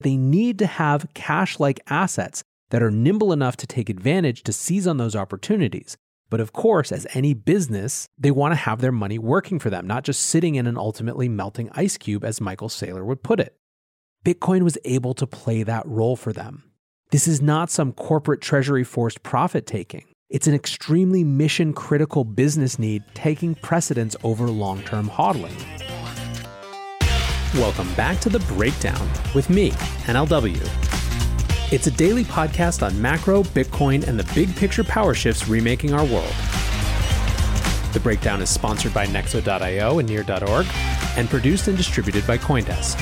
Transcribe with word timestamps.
They 0.00 0.16
need 0.16 0.58
to 0.58 0.66
have 0.66 1.08
cash 1.14 1.60
like 1.60 1.80
assets 1.88 2.42
that 2.70 2.82
are 2.82 2.90
nimble 2.90 3.32
enough 3.32 3.56
to 3.58 3.66
take 3.66 3.90
advantage 3.90 4.42
to 4.44 4.52
seize 4.52 4.86
on 4.86 4.96
those 4.96 5.16
opportunities. 5.16 5.96
But 6.30 6.40
of 6.40 6.52
course, 6.52 6.92
as 6.92 7.06
any 7.12 7.34
business, 7.34 8.08
they 8.16 8.30
want 8.30 8.52
to 8.52 8.56
have 8.56 8.80
their 8.80 8.92
money 8.92 9.18
working 9.18 9.58
for 9.58 9.68
them, 9.68 9.86
not 9.86 10.04
just 10.04 10.22
sitting 10.22 10.54
in 10.54 10.66
an 10.68 10.78
ultimately 10.78 11.28
melting 11.28 11.70
ice 11.72 11.98
cube, 11.98 12.24
as 12.24 12.40
Michael 12.40 12.68
Saylor 12.68 13.04
would 13.04 13.24
put 13.24 13.40
it. 13.40 13.56
Bitcoin 14.24 14.62
was 14.62 14.78
able 14.84 15.14
to 15.14 15.26
play 15.26 15.64
that 15.64 15.86
role 15.86 16.14
for 16.14 16.32
them. 16.32 16.62
This 17.10 17.26
is 17.26 17.42
not 17.42 17.70
some 17.70 17.92
corporate 17.92 18.40
treasury 18.40 18.84
forced 18.84 19.24
profit 19.24 19.66
taking. 19.66 20.04
It's 20.28 20.46
an 20.46 20.54
extremely 20.54 21.24
mission 21.24 21.72
critical 21.72 22.24
business 22.24 22.78
need 22.78 23.02
taking 23.14 23.56
precedence 23.56 24.14
over 24.22 24.46
long 24.46 24.82
term 24.82 25.08
hodling. 25.08 25.99
Welcome 27.56 27.92
back 27.94 28.20
to 28.20 28.28
The 28.28 28.38
Breakdown 28.38 29.10
with 29.34 29.50
me, 29.50 29.72
NLW. 30.06 30.56
It's 31.72 31.88
a 31.88 31.90
daily 31.90 32.22
podcast 32.22 32.86
on 32.86 33.02
macro, 33.02 33.42
Bitcoin, 33.42 34.06
and 34.06 34.16
the 34.16 34.34
big 34.36 34.54
picture 34.54 34.84
power 34.84 35.14
shifts 35.14 35.48
remaking 35.48 35.92
our 35.92 36.04
world. 36.04 36.32
The 37.92 37.98
Breakdown 38.04 38.40
is 38.40 38.50
sponsored 38.50 38.94
by 38.94 39.06
Nexo.io 39.06 39.98
and 39.98 40.08
Near.org 40.08 40.64
and 41.16 41.28
produced 41.28 41.66
and 41.66 41.76
distributed 41.76 42.24
by 42.24 42.38
Coindesk. 42.38 42.94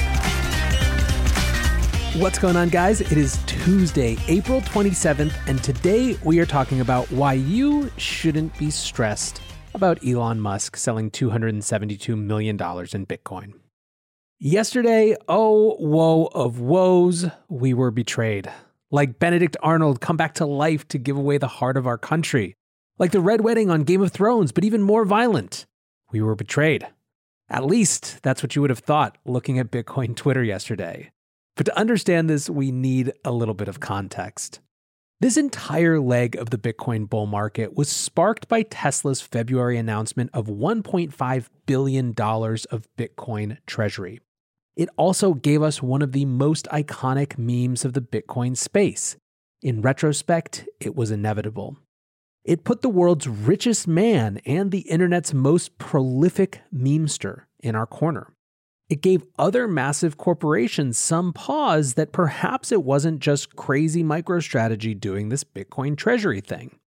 What's 2.18 2.38
going 2.38 2.56
on, 2.56 2.70
guys? 2.70 3.02
It 3.02 3.18
is 3.18 3.38
Tuesday, 3.44 4.16
April 4.28 4.62
27th, 4.62 5.34
and 5.46 5.62
today 5.62 6.16
we 6.24 6.40
are 6.40 6.46
talking 6.46 6.80
about 6.80 7.12
why 7.12 7.34
you 7.34 7.90
shouldn't 7.98 8.58
be 8.58 8.70
stressed 8.70 9.42
about 9.74 10.02
Elon 10.02 10.40
Musk 10.40 10.78
selling 10.78 11.10
$272 11.10 12.16
million 12.16 12.56
in 12.56 13.05
Bitcoin. 13.06 13.52
Yesterday, 14.41 15.17
oh, 15.27 15.77
woe 15.81 16.27
of 16.27 16.61
woes, 16.61 17.27
we 17.48 17.75
were 17.75 17.91
betrayed. 17.91 18.48
Like 18.89 19.19
Benedict 19.19 19.56
Arnold 19.64 20.00
come 20.00 20.17
back 20.17 20.34
to 20.34 20.47
life 20.47 20.86
to 20.89 20.98
give 20.98 21.17
away 21.17 21.39
the 21.39 21.48
heart 21.48 21.77
of 21.77 21.89
our 21.89 21.98
country. 21.98 22.55
Like 23.00 23.11
the 23.11 23.20
Red 23.20 23.41
Wedding 23.41 23.69
on 23.69 23.83
Game 23.83 24.00
of 24.00 24.12
Thrones, 24.12 24.53
but 24.53 24.62
even 24.62 24.80
more 24.80 25.05
violent. 25.05 25.67
We 26.12 26.23
were 26.23 26.36
betrayed. 26.36 26.86
At 27.48 27.64
least 27.64 28.23
that's 28.23 28.40
what 28.40 28.55
you 28.55 28.62
would 28.62 28.70
have 28.70 28.79
thought 28.79 29.18
looking 29.24 29.58
at 29.58 29.73
Bitcoin 29.73 30.14
Twitter 30.14 30.45
yesterday. 30.45 31.11
But 31.57 31.67
to 31.67 31.77
understand 31.77 32.30
this, 32.30 32.48
we 32.48 32.70
need 32.70 33.12
a 33.24 33.33
little 33.33 33.55
bit 33.55 33.67
of 33.67 33.80
context. 33.80 34.61
This 35.18 35.36
entire 35.36 35.98
leg 35.98 36.36
of 36.36 36.51
the 36.51 36.58
Bitcoin 36.58 37.11
bull 37.11 37.27
market 37.27 37.77
was 37.77 37.89
sparked 37.89 38.46
by 38.46 38.62
Tesla's 38.62 39.20
February 39.20 39.77
announcement 39.77 40.30
of 40.33 40.46
$1.5 40.46 41.48
billion 41.67 42.11
of 42.11 42.89
Bitcoin 42.96 43.58
treasury. 43.67 44.20
It 44.78 44.89
also 44.96 45.34
gave 45.34 45.61
us 45.61 45.83
one 45.83 46.02
of 46.02 46.12
the 46.12 46.24
most 46.24 46.68
iconic 46.72 47.36
memes 47.36 47.84
of 47.84 47.94
the 47.94 48.00
Bitcoin 48.00 48.56
space. 48.56 49.16
In 49.61 49.83
retrospect, 49.83 50.68
it 50.78 50.94
was 50.94 51.11
inevitable. 51.11 51.77
It 52.44 52.62
put 52.62 52.80
the 52.80 52.88
world's 52.88 53.27
richest 53.27 53.88
man 53.88 54.40
and 54.46 54.70
the 54.70 54.83
internet's 54.83 55.34
most 55.34 55.77
prolific 55.78 56.61
memester 56.72 57.42
in 57.58 57.74
our 57.74 57.86
corner. 57.86 58.33
It 58.88 59.02
gave 59.02 59.27
other 59.36 59.67
massive 59.67 60.17
corporations 60.17 60.96
some 60.96 61.33
pause 61.33 61.94
that 61.94 62.12
perhaps 62.12 62.70
it 62.70 62.84
wasn't 62.84 63.18
just 63.18 63.56
crazy 63.56 64.05
MicroStrategy 64.05 64.98
doing 64.98 65.28
this 65.28 65.42
Bitcoin 65.42 65.96
treasury 65.96 66.40
thing. 66.40 66.78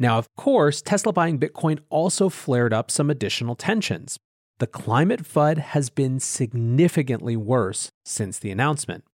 Now, 0.00 0.18
of 0.18 0.26
course, 0.36 0.82
Tesla 0.82 1.12
buying 1.12 1.38
Bitcoin 1.38 1.78
also 1.90 2.28
flared 2.28 2.72
up 2.74 2.90
some 2.90 3.08
additional 3.08 3.54
tensions. 3.54 4.18
The 4.60 4.66
climate 4.66 5.22
FUD 5.22 5.56
has 5.56 5.88
been 5.88 6.20
significantly 6.20 7.34
worse 7.34 7.92
since 8.04 8.38
the 8.38 8.50
announcement. 8.50 9.04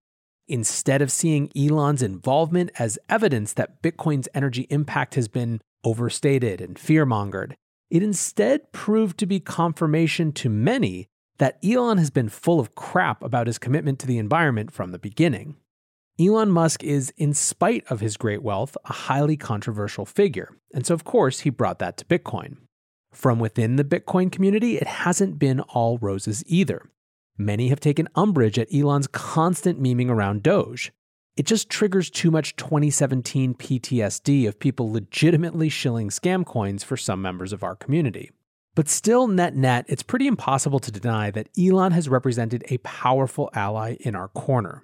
Instead 0.48 1.00
of 1.00 1.12
seeing 1.12 1.52
Elon's 1.56 2.02
involvement 2.02 2.72
as 2.80 2.98
evidence 3.08 3.52
that 3.52 3.80
Bitcoin's 3.80 4.28
energy 4.34 4.66
impact 4.70 5.14
has 5.14 5.28
been 5.28 5.60
overstated 5.84 6.60
and 6.60 6.74
fearmongered, 6.76 7.52
it 7.90 8.02
instead 8.02 8.72
proved 8.72 9.18
to 9.18 9.26
be 9.26 9.38
confirmation 9.38 10.32
to 10.32 10.48
many 10.48 11.06
that 11.38 11.58
Elon 11.64 11.98
has 11.98 12.10
been 12.10 12.28
full 12.28 12.58
of 12.58 12.74
crap 12.74 13.22
about 13.22 13.46
his 13.46 13.58
commitment 13.58 14.00
to 14.00 14.06
the 14.08 14.18
environment 14.18 14.72
from 14.72 14.90
the 14.90 14.98
beginning. 14.98 15.54
Elon 16.18 16.50
Musk 16.50 16.82
is, 16.82 17.12
in 17.16 17.32
spite 17.32 17.84
of 17.88 18.00
his 18.00 18.16
great 18.16 18.42
wealth, 18.42 18.76
a 18.86 18.92
highly 18.92 19.36
controversial 19.36 20.06
figure, 20.06 20.56
and 20.74 20.84
so 20.84 20.92
of 20.92 21.04
course 21.04 21.40
he 21.40 21.50
brought 21.50 21.78
that 21.78 21.96
to 21.98 22.04
Bitcoin. 22.04 22.56
From 23.16 23.38
within 23.38 23.76
the 23.76 23.82
Bitcoin 23.82 24.30
community, 24.30 24.76
it 24.76 24.86
hasn't 24.86 25.38
been 25.38 25.60
all 25.60 25.96
roses 25.96 26.44
either. 26.46 26.90
Many 27.38 27.70
have 27.70 27.80
taken 27.80 28.10
umbrage 28.14 28.58
at 28.58 28.72
Elon's 28.72 29.06
constant 29.06 29.82
memeing 29.82 30.10
around 30.10 30.42
Doge. 30.42 30.92
It 31.34 31.46
just 31.46 31.70
triggers 31.70 32.10
too 32.10 32.30
much 32.30 32.56
2017 32.56 33.54
PTSD 33.54 34.46
of 34.46 34.58
people 34.58 34.92
legitimately 34.92 35.70
shilling 35.70 36.10
scam 36.10 36.44
coins 36.44 36.84
for 36.84 36.98
some 36.98 37.22
members 37.22 37.54
of 37.54 37.64
our 37.64 37.74
community. 37.74 38.32
But 38.74 38.86
still, 38.86 39.28
net 39.28 39.56
net, 39.56 39.86
it's 39.88 40.02
pretty 40.02 40.26
impossible 40.26 40.78
to 40.80 40.92
deny 40.92 41.30
that 41.30 41.48
Elon 41.58 41.92
has 41.92 42.10
represented 42.10 42.66
a 42.68 42.76
powerful 42.78 43.48
ally 43.54 43.96
in 44.00 44.14
our 44.14 44.28
corner. 44.28 44.82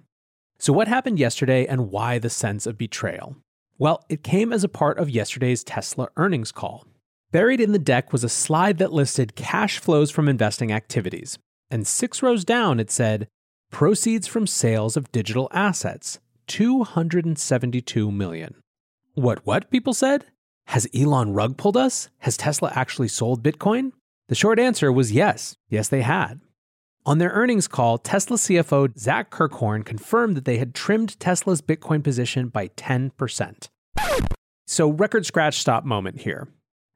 So, 0.58 0.72
what 0.72 0.88
happened 0.88 1.18
yesterday 1.18 1.66
and 1.66 1.90
why 1.90 2.18
the 2.18 2.30
sense 2.30 2.66
of 2.66 2.78
betrayal? 2.78 3.36
Well, 3.76 4.06
it 4.08 4.24
came 4.24 4.54
as 4.54 4.64
a 4.64 4.70
part 4.70 4.98
of 4.98 5.10
yesterday's 5.10 5.62
Tesla 5.62 6.08
earnings 6.16 6.50
call. 6.50 6.86
Buried 7.32 7.62
in 7.62 7.72
the 7.72 7.78
deck 7.78 8.12
was 8.12 8.22
a 8.22 8.28
slide 8.28 8.76
that 8.76 8.92
listed 8.92 9.34
cash 9.34 9.78
flows 9.78 10.10
from 10.10 10.28
investing 10.28 10.70
activities. 10.70 11.38
And 11.70 11.86
six 11.86 12.22
rows 12.22 12.44
down, 12.44 12.78
it 12.78 12.90
said, 12.90 13.26
proceeds 13.70 14.26
from 14.26 14.46
sales 14.46 14.98
of 14.98 15.10
digital 15.12 15.48
assets, 15.50 16.18
272 16.48 18.12
million. 18.12 18.56
What, 19.14 19.46
what, 19.46 19.70
people 19.70 19.94
said? 19.94 20.26
Has 20.66 20.86
Elon 20.94 21.32
rug 21.32 21.56
pulled 21.56 21.78
us? 21.78 22.10
Has 22.18 22.36
Tesla 22.36 22.70
actually 22.74 23.08
sold 23.08 23.42
Bitcoin? 23.42 23.92
The 24.28 24.34
short 24.34 24.58
answer 24.58 24.92
was 24.92 25.10
yes. 25.10 25.56
Yes, 25.70 25.88
they 25.88 26.02
had. 26.02 26.38
On 27.06 27.16
their 27.16 27.30
earnings 27.30 27.66
call, 27.66 27.96
Tesla 27.96 28.36
CFO 28.36 28.98
Zach 28.98 29.30
Kirkhorn 29.30 29.86
confirmed 29.86 30.36
that 30.36 30.44
they 30.44 30.58
had 30.58 30.74
trimmed 30.74 31.18
Tesla's 31.18 31.62
Bitcoin 31.62 32.04
position 32.04 32.48
by 32.48 32.68
10%. 32.68 33.68
So, 34.66 34.90
record 34.90 35.24
scratch 35.24 35.58
stop 35.58 35.86
moment 35.86 36.20
here. 36.20 36.48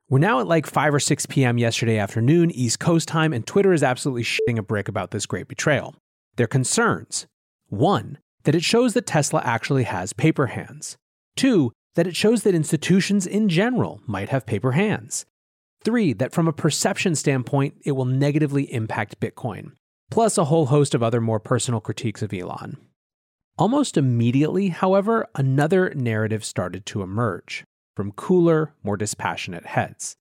We're 0.09 0.21
now 0.21 0.39
at 0.39 0.47
like 0.47 0.67
5 0.67 0.95
or 0.95 1.01
6 1.01 1.27
p.m. 1.27 1.59
yesterday 1.59 1.99
afternoon, 1.99 2.53
East 2.53 2.79
Coast 2.79 3.09
time, 3.09 3.33
and 3.33 3.45
Twitter 3.45 3.73
is 3.73 3.83
absolutely 3.83 4.23
shitting 4.23 4.57
a 4.57 4.63
brick 4.63 4.87
about 4.87 5.11
this 5.11 5.27
great 5.27 5.49
betrayal. 5.49 5.97
Their 6.37 6.47
concerns 6.47 7.27
one, 7.69 8.19
that 8.45 8.55
it 8.55 8.63
shows 8.63 8.95
that 8.95 9.07
Tesla 9.07 9.43
actually 9.45 9.83
has 9.83 10.13
paper 10.13 10.47
hands. 10.47 10.97
Two, 11.35 11.73
that 11.97 12.07
it 12.07 12.15
shows 12.15 12.45
that 12.45 12.55
institutions 12.55 13.27
in 13.27 13.49
general 13.49 14.01
might 14.07 14.29
have 14.29 14.47
paper 14.47 14.73
hands. 14.73 15.27
Three, 15.83 16.13
that 16.13 16.33
from 16.33 16.47
a 16.47 16.53
perception 16.53 17.17
standpoint, 17.17 17.75
it 17.85 17.93
will 17.93 18.05
negatively 18.05 18.73
impact 18.73 19.19
Bitcoin, 19.19 19.73
plus 20.13 20.39
a 20.39 20.45
whole 20.45 20.67
host 20.67 20.95
of 20.95 21.03
other 21.03 21.21
more 21.21 21.41
personal 21.41 21.81
critiques 21.81 22.23
of 22.23 22.33
Elon. 22.33 22.77
Almost 23.59 23.97
immediately, 23.97 24.69
however, 24.69 25.27
another 25.35 25.93
narrative 25.97 26.45
started 26.45 26.87
to 26.87 27.03
emerge 27.03 27.65
from 27.97 28.13
cooler, 28.13 28.75
more 28.85 28.97
dispassionate 28.97 29.67
heads. 29.67 30.17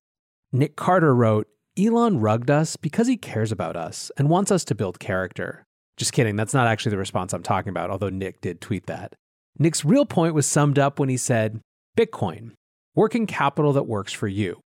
Nick 0.51 0.75
Carter 0.75 1.13
wrote 1.13 1.47
Elon 1.77 2.21
rugged 2.21 2.49
us 2.49 2.77
because 2.77 3.07
he 3.07 3.17
cares 3.17 3.51
about 3.51 3.75
us 3.75 4.09
and 4.17 4.29
wants 4.29 4.49
us 4.49 4.63
to 4.63 4.75
build 4.75 4.97
character. 4.97 5.65
Just 5.97 6.13
kidding, 6.13 6.37
that's 6.37 6.53
not 6.53 6.67
actually 6.67 6.91
the 6.91 6.97
response 6.97 7.33
I'm 7.33 7.43
talking 7.43 7.69
about, 7.69 7.89
although 7.89 8.09
Nick 8.09 8.39
did 8.39 8.61
tweet 8.61 8.85
that. 8.85 9.13
Nick's 9.59 9.83
real 9.83 10.05
point 10.05 10.33
was 10.33 10.45
summed 10.45 10.79
up 10.79 10.99
when 10.99 11.09
he 11.09 11.17
said, 11.17 11.59
Bitcoin, 11.97 12.51
working 12.95 13.27
capital 13.27 13.73
that 13.73 13.83
works 13.83 14.13
for 14.13 14.27
you. 14.27 14.61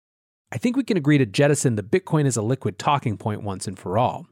I 0.51 0.57
think 0.57 0.77
we 0.77 0.85
can 0.85 0.97
agree 0.97 1.19
to 1.19 1.27
jettison 1.27 1.75
the 1.75 1.83
Bitcoin 1.83 2.27
as 2.27 2.37
a 2.37 2.43
liquid 2.43 2.79
talking 2.79 3.17
point 3.17 3.43
once 3.43 3.67
and 3.67 3.79
for 3.79 3.99
all. 3.99 4.27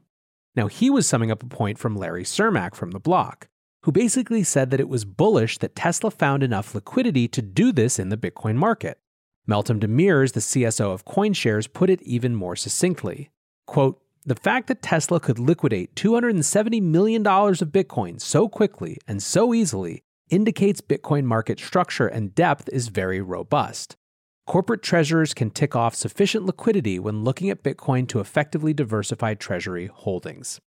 Now, 0.55 0.67
he 0.67 0.89
was 0.89 1.07
summing 1.07 1.31
up 1.31 1.43
a 1.43 1.47
point 1.47 1.79
from 1.79 1.95
Larry 1.95 2.23
Cermak 2.23 2.75
from 2.75 2.91
The 2.91 2.99
Block, 2.99 3.47
who 3.83 3.91
basically 3.91 4.43
said 4.43 4.71
that 4.71 4.79
it 4.79 4.89
was 4.89 5.05
bullish 5.05 5.57
that 5.59 5.75
Tesla 5.75 6.09
found 6.09 6.41
enough 6.43 6.73
liquidity 6.73 7.27
to 7.27 7.41
do 7.41 7.71
this 7.71 7.99
in 7.99 8.09
the 8.09 8.17
Bitcoin 8.17 8.55
market. 8.55 8.99
Meltem 9.47 9.79
Demirors, 9.79 10.33
the 10.33 10.39
CSO 10.39 10.93
of 10.93 11.05
CoinShares, 11.05 11.71
put 11.71 11.89
it 11.89 12.01
even 12.03 12.33
more 12.33 12.55
succinctly. 12.55 13.29
Quote, 13.67 14.01
the 14.25 14.35
fact 14.35 14.67
that 14.67 14.81
Tesla 14.81 15.19
could 15.19 15.37
liquidate 15.37 15.95
$270 15.95 16.81
million 16.81 17.27
of 17.27 17.71
Bitcoin 17.71 18.21
so 18.21 18.47
quickly 18.47 18.97
and 19.05 19.21
so 19.21 19.53
easily 19.53 20.01
indicates 20.29 20.79
Bitcoin 20.79 21.25
market 21.25 21.59
structure 21.59 22.07
and 22.07 22.33
depth 22.33 22.69
is 22.69 22.87
very 22.87 23.19
robust. 23.19 23.97
Corporate 24.47 24.81
treasurers 24.81 25.33
can 25.33 25.49
tick 25.49 25.75
off 25.75 25.93
sufficient 25.93 26.45
liquidity 26.45 26.99
when 26.99 27.25
looking 27.25 27.49
at 27.49 27.63
Bitcoin 27.63 28.07
to 28.07 28.21
effectively 28.21 28.73
diversify 28.73 29.33
treasury 29.33 29.87
holdings. 29.87 30.61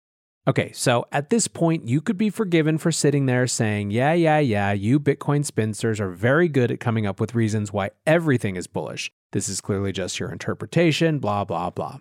Okay, 0.46 0.72
so 0.72 1.06
at 1.10 1.30
this 1.30 1.48
point, 1.48 1.88
you 1.88 2.02
could 2.02 2.18
be 2.18 2.28
forgiven 2.28 2.76
for 2.76 2.92
sitting 2.92 3.24
there 3.24 3.46
saying, 3.46 3.90
yeah, 3.90 4.12
yeah, 4.12 4.38
yeah, 4.38 4.72
you 4.72 5.00
Bitcoin 5.00 5.42
spinsters 5.42 6.00
are 6.00 6.10
very 6.10 6.48
good 6.48 6.70
at 6.70 6.80
coming 6.80 7.06
up 7.06 7.18
with 7.18 7.34
reasons 7.34 7.72
why 7.72 7.90
everything 8.06 8.56
is 8.56 8.66
bullish. 8.66 9.10
This 9.32 9.48
is 9.48 9.62
clearly 9.62 9.90
just 9.90 10.20
your 10.20 10.30
interpretation, 10.30 11.18
blah, 11.18 11.44
blah, 11.44 11.70
blah. 11.70 11.98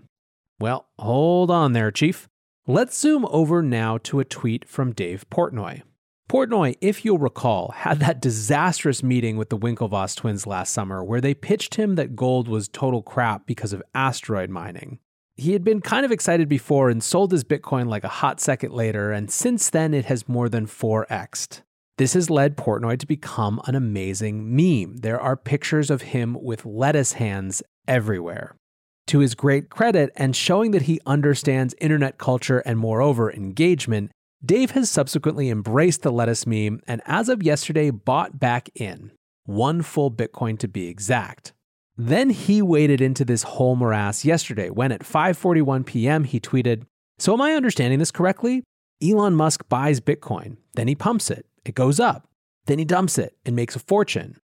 Well, 0.60 0.88
hold 1.00 1.52
on 1.52 1.72
there, 1.72 1.90
Chief. 1.90 2.28
Let's 2.68 3.00
zoom 3.00 3.26
over 3.30 3.62
now 3.62 3.98
to 4.00 4.20
a 4.20 4.26
tweet 4.26 4.68
from 4.68 4.92
Dave 4.92 5.26
Portnoy. 5.30 5.84
Portnoy, 6.30 6.76
if 6.82 7.06
you'll 7.06 7.20
recall, 7.20 7.72
had 7.72 8.00
that 8.00 8.22
disastrous 8.22 9.04
meeting 9.04 9.38
with 9.38 9.50
the 9.50 9.58
Winklevoss 9.58 10.18
twins 10.18 10.48
last 10.48 10.74
summer 10.74 11.04
where 11.04 11.22
they 11.22 11.34
pitched 11.34 11.76
him 11.76 11.96
that 11.96 12.16
gold 12.16 12.48
was 12.48 12.68
total 12.68 13.02
crap 13.02 13.46
because 13.46 13.72
of 13.72 13.84
asteroid 13.94 14.50
mining. 14.50 15.00
He 15.36 15.54
had 15.54 15.64
been 15.64 15.82
kind 15.82 16.06
of 16.06 16.12
excited 16.12 16.48
before 16.48 16.90
and 16.90 17.04
sold 17.04 17.32
his 17.32 17.44
Bitcoin 17.44 17.88
like 17.88 18.04
a 18.04 18.10
hot 18.10 18.40
second 18.40 18.72
later, 18.72 19.12
and 19.12 19.32
since 19.32 19.70
then 19.70 19.94
it 19.94 20.06
has 20.06 20.30
more 20.30 20.48
than 20.48 20.68
4x'd. 20.68 21.62
This 21.98 22.14
has 22.14 22.30
led 22.30 22.58
Portnoy 22.58 23.00
to 23.00 23.08
become 23.08 23.60
an 23.66 23.76
amazing 23.76 24.56
meme. 24.56 24.98
There 24.98 25.20
are 25.20 25.36
pictures 25.36 25.90
of 25.90 26.04
him 26.04 26.38
with 26.40 26.66
lettuce 26.66 27.14
hands 27.14 27.64
everywhere. 27.88 28.56
To 29.08 29.20
his 29.20 29.36
great 29.36 29.70
credit, 29.70 30.12
and 30.16 30.36
showing 30.36 30.72
that 30.72 30.84
he 30.84 31.02
understands 31.06 31.76
internet 31.82 32.18
culture 32.18 32.60
and 32.60 32.80
moreover 32.80 33.32
engagement, 33.32 34.12
Dave 34.46 34.72
has 34.72 34.90
subsequently 34.90 35.50
embraced 35.50 36.04
the 36.04 36.12
lettuce 36.12 36.46
meme 36.46 36.82
and 36.88 37.02
as 37.06 37.30
of 37.30 37.44
yesterday 37.44 37.90
bought 37.90 38.40
back 38.40 38.70
in, 38.76 39.12
one 39.46 39.82
full 39.82 40.12
Bitcoin 40.12 40.60
to 40.60 40.68
be 40.68 40.88
exact. 40.88 41.54
Then 41.96 42.30
he 42.32 42.62
waded 42.62 43.02
into 43.02 43.24
this 43.24 43.44
whole 43.44 43.76
morass 43.76 44.26
yesterday 44.26 44.70
when 44.70 44.92
at 44.92 45.02
5:41 45.02 45.86
p.m. 45.86 46.24
he 46.24 46.40
tweeted, 46.40 46.84
"So 47.20 47.34
am 47.34 47.42
I 47.42 47.54
understanding 47.54 48.00
this 48.00 48.12
correctly? 48.12 48.64
Elon 49.04 49.36
Musk 49.36 49.68
buys 49.68 50.00
Bitcoin, 50.00 50.58
then 50.76 50.88
he 50.88 50.96
pumps 50.96 51.30
it, 51.30 51.46
it 51.66 51.76
goes 51.76 52.00
up, 52.00 52.28
then 52.66 52.80
he 52.80 52.86
dumps 52.86 53.18
it 53.18 53.36
and 53.46 53.56
makes 53.56 53.76
a 53.76 53.80
fortune. 53.80 54.38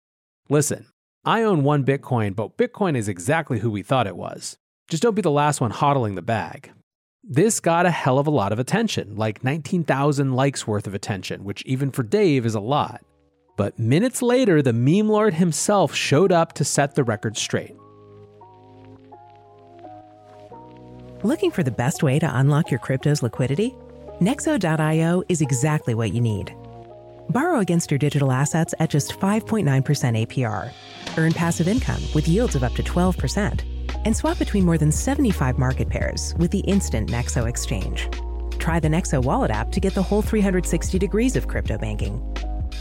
Listen, 0.50 0.88
I 1.24 1.44
own 1.44 1.64
one 1.64 1.86
Bitcoin, 1.86 2.36
but 2.36 2.58
Bitcoin 2.58 2.98
is 2.98 3.08
exactly 3.08 3.60
who 3.60 3.72
we 3.72 3.84
thought 3.84 4.08
it 4.08 4.18
was. 4.18 4.58
Just 4.90 5.04
don't 5.04 5.16
be 5.16 5.22
the 5.22 5.32
last 5.32 5.62
one 5.62 5.72
hodling 5.72 6.16
the 6.16 6.22
bag. 6.22 6.72
This 7.24 7.60
got 7.60 7.86
a 7.86 7.92
hell 7.92 8.18
of 8.18 8.28
a 8.28 8.32
lot 8.32 8.52
of 8.52 8.60
attention, 8.60 9.16
like 9.16 9.44
19,000 9.44 10.34
likes 10.34 10.66
worth 10.66 10.88
of 10.88 10.94
attention, 10.94 11.44
which 11.44 11.62
even 11.66 11.92
for 11.92 12.04
Dave 12.04 12.46
is 12.46 12.56
a 12.56 12.60
lot. 12.60 13.02
But 13.60 13.78
minutes 13.78 14.22
later, 14.22 14.62
the 14.62 14.72
meme 14.72 15.10
lord 15.10 15.34
himself 15.34 15.94
showed 15.94 16.32
up 16.32 16.54
to 16.54 16.64
set 16.64 16.96
the 16.96 17.04
record 17.04 17.36
straight. 17.36 17.76
Looking 21.24 21.52
for 21.52 21.62
the 21.62 21.70
best 21.70 22.02
way 22.02 22.20
to 22.20 22.38
unlock 22.40 22.72
your 22.72 22.80
crypto's 22.80 23.22
liquidity? 23.22 23.76
Nexo.io 24.22 25.24
is 25.28 25.42
exactly 25.42 25.94
what 25.94 26.14
you 26.14 26.22
need. 26.22 26.56
Borrow 27.32 27.60
against 27.60 27.92
your 27.92 27.98
digital 27.98 28.32
assets 28.32 28.74
at 28.80 28.92
just 28.92 29.20
5.9% 29.20 29.66
APR. 29.66 30.72
Earn 31.18 31.34
passive 31.34 31.68
income 31.68 32.02
with 32.16 32.30
yields 32.30 32.56
of 32.56 32.64
up 32.64 32.76
to 32.76 32.84
12% 32.84 33.62
and 34.06 34.16
swap 34.16 34.40
between 34.40 34.64
more 34.64 34.78
than 34.78 34.90
75 34.90 35.58
market 35.58 35.90
pairs 35.90 36.34
with 36.38 36.52
the 36.52 36.60
instant 36.60 37.10
Nexo 37.10 37.46
exchange. 37.46 38.08
Try 38.58 38.80
the 38.80 38.88
Nexo 38.88 39.22
wallet 39.22 39.52
app 39.52 39.70
to 39.74 39.82
get 39.82 39.96
the 39.96 40.04
whole 40.04 40.22
360 40.22 40.98
degrees 40.98 41.36
of 41.36 41.50
crypto 41.50 41.78
banking. 41.78 42.24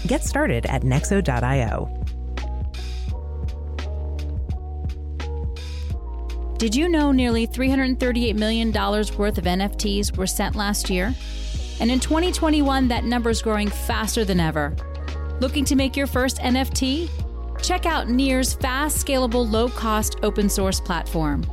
Get 0.07 0.25
started 0.25 0.67
at 0.67 0.83
nexo.io. 0.83 1.95
Did 6.59 6.75
you 6.75 6.89
know 6.89 7.13
nearly 7.13 7.47
$338 7.47 8.35
million 8.35 8.73
worth 8.73 9.39
of 9.39 9.45
NFTs 9.45 10.17
were 10.17 10.27
sent 10.27 10.57
last 10.57 10.91
year? 10.91 11.15
And 11.79 11.89
in 11.89 12.01
2021, 12.01 12.89
that 12.89 13.05
number 13.05 13.31
is 13.31 13.43
growing 13.43 13.69
faster 13.69 14.25
than 14.25 14.41
ever. 14.41 14.75
Looking 15.41 15.65
to 15.67 15.77
make 15.77 15.97
your 15.97 16.09
first 16.09 16.39
NFT? 16.39 17.09
Check 17.63 17.87
out 17.87 18.09
Near's 18.09 18.55
fast, 18.55 19.07
scalable, 19.07 19.49
low 19.49 19.69
cost 19.69 20.17
open 20.25 20.49
source 20.49 20.81
platform. 20.81 21.47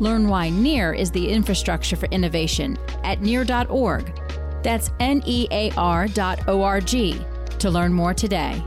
Learn 0.00 0.26
why 0.26 0.48
Near 0.48 0.92
is 0.92 1.12
the 1.12 1.28
infrastructure 1.28 1.94
for 1.94 2.06
innovation 2.06 2.76
at 3.04 3.20
near.org. 3.20 4.18
That's 4.64 4.90
N 4.98 5.22
E 5.26 5.46
A 5.52 5.70
R 5.76 6.08
dot 6.08 6.48
O 6.48 6.62
R 6.62 6.80
G 6.80 7.20
to 7.60 7.70
learn 7.70 7.92
more 7.92 8.14
today. 8.14 8.62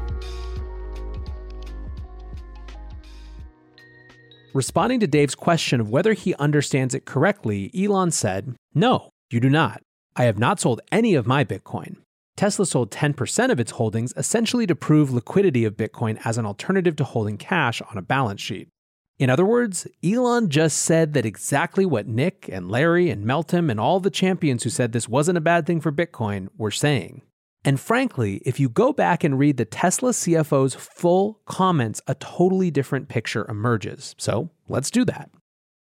Responding 4.54 5.00
to 5.00 5.08
Dave's 5.08 5.34
question 5.36 5.82
of 5.82 5.90
whether 5.90 6.14
he 6.14 6.36
understands 6.36 6.94
it 6.94 7.06
correctly, 7.06 7.72
Elon 7.76 8.12
said, 8.12 8.56
No, 8.76 9.10
you 9.32 9.40
do 9.40 9.50
not. 9.50 9.82
I 10.16 10.26
have 10.26 10.38
not 10.38 10.60
sold 10.60 10.80
any 10.92 11.16
of 11.16 11.26
my 11.26 11.44
Bitcoin. 11.44 11.98
Tesla 12.36 12.66
sold 12.66 12.92
10% 12.92 13.52
of 13.52 13.60
its 13.60 13.72
holdings 13.72 14.14
essentially 14.16 14.68
to 14.68 14.76
prove 14.76 15.12
liquidity 15.12 15.66
of 15.66 15.76
Bitcoin 15.78 16.20
as 16.24 16.38
an 16.38 16.46
alternative 16.46 16.96
to 16.98 17.04
holding 17.04 17.38
cash 17.38 17.82
on 17.82 17.98
a 17.98 18.02
balance 18.04 18.42
sheet. 18.42 18.70
In 19.18 19.30
other 19.30 19.46
words, 19.46 19.88
Elon 20.04 20.50
just 20.50 20.78
said 20.78 21.14
that 21.14 21.26
exactly 21.26 21.86
what 21.86 22.08
Nick 22.08 22.50
and 22.52 22.70
Larry 22.70 23.10
and 23.10 23.26
Meltem 23.26 23.70
and 23.70 23.80
all 23.80 24.00
the 24.00 24.10
champions 24.10 24.64
who 24.64 24.70
said 24.70 24.92
this 24.92 25.10
wasn't 25.10 25.38
a 25.38 25.42
bad 25.42 25.66
thing 25.66 25.82
for 25.82 25.92
Bitcoin 25.92 26.48
were 26.58 26.72
saying. 26.72 27.22
And 27.66 27.80
frankly, 27.80 28.42
if 28.46 28.60
you 28.60 28.68
go 28.68 28.92
back 28.92 29.24
and 29.24 29.40
read 29.40 29.58
the 29.58 29.66
Tesla 29.66 30.12
CFO's 30.12 30.76
full 30.76 31.40
comments, 31.46 32.02
a 32.08 32.16
totally 32.16 32.72
different 32.72 33.08
picture 33.08 33.46
emerges. 33.50 34.16
So 34.18 34.50
let's 34.68 34.92
do 34.92 35.06
that. 35.06 35.30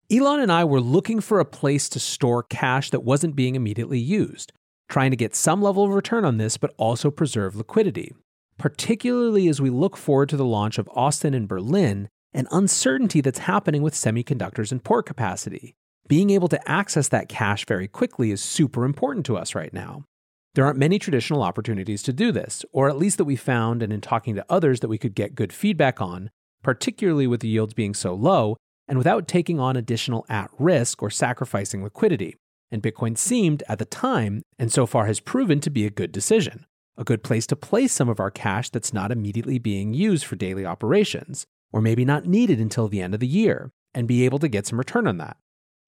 Elon 0.09 0.39
and 0.39 0.51
I 0.51 0.63
were 0.63 0.79
looking 0.79 1.19
for 1.19 1.39
a 1.39 1.45
place 1.45 1.89
to 1.89 1.99
store 1.99 2.43
cash 2.43 2.91
that 2.91 3.03
wasn't 3.03 3.35
being 3.35 3.55
immediately 3.55 3.99
used 3.99 4.53
trying 4.89 5.11
to 5.11 5.17
get 5.17 5.35
some 5.35 5.61
level 5.61 5.83
of 5.83 5.91
return 5.91 6.25
on 6.25 6.37
this, 6.37 6.57
but 6.57 6.73
also 6.77 7.09
preserve 7.09 7.55
liquidity, 7.55 8.13
particularly 8.57 9.47
as 9.47 9.61
we 9.61 9.69
look 9.69 9.97
forward 9.97 10.29
to 10.29 10.37
the 10.37 10.45
launch 10.45 10.77
of 10.77 10.89
Austin 10.93 11.33
and 11.33 11.47
Berlin 11.47 12.09
and 12.33 12.47
uncertainty 12.51 13.21
that's 13.21 13.39
happening 13.39 13.81
with 13.81 13.93
semiconductors 13.93 14.71
and 14.71 14.83
port 14.83 15.05
capacity. 15.05 15.73
Being 16.07 16.29
able 16.29 16.49
to 16.49 16.69
access 16.69 17.07
that 17.07 17.29
cash 17.29 17.65
very 17.65 17.87
quickly 17.87 18.31
is 18.31 18.41
super 18.41 18.85
important 18.85 19.25
to 19.25 19.37
us 19.37 19.55
right 19.55 19.73
now. 19.73 20.03
There 20.55 20.65
aren't 20.65 20.79
many 20.79 20.97
traditional 20.97 21.43
opportunities 21.43 22.01
to 22.03 22.13
do 22.13 22.31
this, 22.31 22.65
or 22.71 22.89
at 22.89 22.97
least 22.97 23.17
that 23.17 23.25
we 23.25 23.35
found 23.35 23.83
and 23.83 23.93
in 23.93 24.01
talking 24.01 24.35
to 24.35 24.45
others 24.49 24.79
that 24.79 24.87
we 24.87 24.97
could 24.97 25.13
get 25.13 25.35
good 25.35 25.53
feedback 25.53 26.01
on, 26.01 26.31
particularly 26.63 27.27
with 27.27 27.41
the 27.41 27.49
yields 27.49 27.73
being 27.73 27.93
so 27.93 28.13
low 28.13 28.55
and 28.87 28.97
without 28.97 29.27
taking 29.27 29.59
on 29.59 29.75
additional 29.75 30.25
at 30.29 30.49
risk 30.57 31.03
or 31.03 31.09
sacrificing 31.09 31.83
liquidity 31.83 32.35
and 32.71 32.81
Bitcoin 32.83 33.17
seemed, 33.17 33.63
at 33.69 33.79
the 33.79 33.85
time, 33.85 34.41
and 34.57 34.71
so 34.71 34.85
far 34.85 35.05
has 35.05 35.19
proven 35.19 35.59
to 35.61 35.69
be 35.69 35.85
a 35.85 35.91
good 35.91 36.11
decision, 36.11 36.65
a 36.97 37.03
good 37.03 37.23
place 37.23 37.47
to 37.47 37.55
place 37.55 37.93
some 37.93 38.09
of 38.09 38.19
our 38.19 38.31
cash 38.31 38.69
that's 38.69 38.93
not 38.93 39.11
immediately 39.11 39.59
being 39.59 39.93
used 39.93 40.25
for 40.25 40.35
daily 40.35 40.65
operations, 40.65 41.45
or 41.71 41.81
maybe 41.81 42.03
not 42.03 42.25
needed 42.25 42.59
until 42.59 42.87
the 42.87 43.01
end 43.01 43.13
of 43.13 43.19
the 43.19 43.27
year, 43.27 43.71
and 43.93 44.07
be 44.07 44.25
able 44.25 44.39
to 44.39 44.47
get 44.47 44.65
some 44.65 44.79
return 44.79 45.07
on 45.07 45.17
that. 45.17 45.37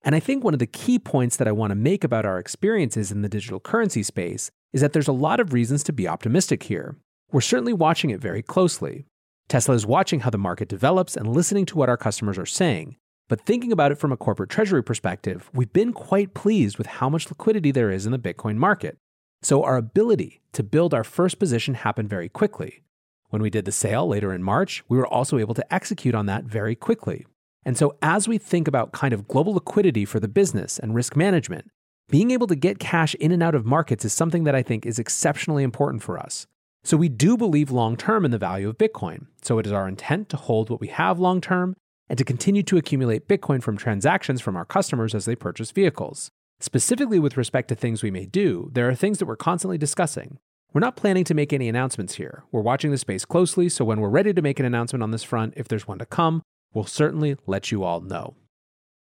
And 0.03 0.15
I 0.15 0.19
think 0.19 0.43
one 0.43 0.53
of 0.53 0.59
the 0.59 0.67
key 0.67 0.99
points 0.99 1.35
that 1.37 1.47
I 1.47 1.51
want 1.51 1.71
to 1.71 1.75
make 1.75 2.03
about 2.03 2.25
our 2.25 2.39
experiences 2.39 3.11
in 3.11 3.21
the 3.21 3.29
digital 3.29 3.59
currency 3.59 4.03
space 4.03 4.51
is 4.73 4.81
that 4.81 4.93
there's 4.93 5.07
a 5.07 5.13
lot 5.13 5.39
of 5.39 5.53
reasons 5.53 5.83
to 5.83 5.93
be 5.93 6.07
optimistic 6.07 6.63
here. 6.63 6.95
We're 7.31 7.41
certainly 7.41 7.73
watching 7.73 8.09
it 8.09 8.21
very 8.21 8.41
closely. 8.41 9.05
Tesla 9.47 9.75
is 9.75 9.85
watching 9.85 10.21
how 10.21 10.29
the 10.29 10.37
market 10.37 10.67
develops 10.67 11.15
and 11.15 11.33
listening 11.33 11.65
to 11.67 11.77
what 11.77 11.89
our 11.89 11.97
customers 11.97 12.37
are 12.37 12.45
saying, 12.45 12.97
but 13.29 13.41
thinking 13.41 13.71
about 13.71 13.91
it 13.91 13.97
from 13.97 14.11
a 14.11 14.17
corporate 14.17 14.49
treasury 14.49 14.83
perspective, 14.83 15.49
we've 15.53 15.73
been 15.73 15.93
quite 15.93 16.33
pleased 16.33 16.77
with 16.77 16.87
how 16.87 17.09
much 17.09 17.29
liquidity 17.29 17.71
there 17.71 17.91
is 17.91 18.05
in 18.05 18.11
the 18.11 18.19
Bitcoin 18.19 18.55
market. 18.55 18.97
So 19.41 19.63
our 19.63 19.77
ability 19.77 20.41
to 20.53 20.63
build 20.63 20.93
our 20.93 21.03
first 21.03 21.39
position 21.39 21.75
happened 21.75 22.09
very 22.09 22.29
quickly. 22.29 22.83
When 23.29 23.41
we 23.41 23.49
did 23.49 23.65
the 23.65 23.71
sale 23.71 24.07
later 24.07 24.33
in 24.33 24.43
March, 24.43 24.83
we 24.87 24.97
were 24.97 25.07
also 25.07 25.37
able 25.37 25.53
to 25.55 25.73
execute 25.73 26.15
on 26.15 26.25
that 26.27 26.45
very 26.45 26.75
quickly. 26.75 27.25
And 27.65 27.77
so 27.77 27.97
as 28.01 28.27
we 28.27 28.37
think 28.37 28.67
about 28.67 28.93
kind 28.93 29.13
of 29.13 29.27
global 29.27 29.53
liquidity 29.53 30.05
for 30.05 30.21
the 30.21 30.29
business 30.29 30.79
and 30.79 30.95
risk 30.95 31.17
management, 31.17 31.69
Being 32.09 32.31
able 32.31 32.47
to 32.47 32.55
get 32.55 32.79
cash 32.79 33.15
in 33.15 33.33
and 33.33 33.43
out 33.43 33.53
of 33.53 33.65
markets 33.65 34.05
is 34.05 34.13
something 34.13 34.45
that 34.45 34.55
I 34.55 34.63
think 34.63 34.85
is 34.85 34.97
exceptionally 34.97 35.63
important 35.63 36.01
for 36.01 36.17
us. 36.17 36.47
So 36.85 36.95
we 36.95 37.09
do 37.09 37.35
believe 37.35 37.69
long 37.69 37.97
term 37.97 38.23
in 38.23 38.31
the 38.31 38.37
value 38.37 38.69
of 38.69 38.77
Bitcoin. 38.77 39.25
So 39.41 39.59
it 39.59 39.65
is 39.65 39.73
our 39.73 39.89
intent 39.89 40.29
to 40.29 40.37
hold 40.37 40.69
what 40.69 40.79
we 40.79 40.87
have 40.87 41.19
long 41.19 41.41
term 41.41 41.75
and 42.07 42.17
to 42.17 42.23
continue 42.23 42.63
to 42.63 42.77
accumulate 42.77 43.27
Bitcoin 43.27 43.61
from 43.61 43.75
transactions 43.75 44.39
from 44.39 44.55
our 44.55 44.63
customers 44.63 45.13
as 45.13 45.25
they 45.25 45.35
purchase 45.35 45.71
vehicles. 45.71 46.29
Specifically, 46.61 47.19
with 47.19 47.35
respect 47.35 47.67
to 47.67 47.75
things 47.75 48.01
we 48.01 48.09
may 48.09 48.25
do, 48.25 48.69
there 48.73 48.87
are 48.87 48.95
things 48.95 49.19
that 49.19 49.25
we're 49.25 49.35
constantly 49.35 49.77
discussing. 49.77 50.37
We're 50.73 50.79
not 50.79 50.95
planning 50.95 51.25
to 51.25 51.33
make 51.33 51.51
any 51.51 51.67
announcements 51.67 52.15
here. 52.15 52.43
We're 52.53 52.61
watching 52.61 52.91
the 52.91 52.97
space 52.97 53.25
closely, 53.25 53.67
so 53.67 53.83
when 53.83 53.99
we're 53.99 54.09
ready 54.09 54.33
to 54.33 54.41
make 54.41 54.61
an 54.61 54.65
announcement 54.65 55.03
on 55.03 55.11
this 55.11 55.23
front, 55.23 55.55
if 55.57 55.67
there's 55.67 55.87
one 55.87 55.99
to 55.99 56.05
come, 56.05 56.41
we'll 56.73 56.85
certainly 56.85 57.35
let 57.45 57.69
you 57.69 57.83
all 57.83 57.99
know. 57.99 58.35